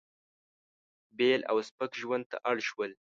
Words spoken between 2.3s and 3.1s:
ته اړ شول.